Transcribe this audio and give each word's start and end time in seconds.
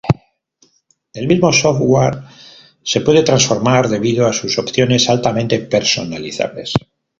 El 1.13 1.27
mismo 1.27 1.53
software 1.53 2.23
se 2.81 3.01
puede 3.01 3.21
transformar 3.21 3.87
debido 3.87 4.25
a 4.25 4.33
sus 4.33 4.57
opciones 4.57 5.07
altamente 5.11 5.59
personalizables. 5.59 6.73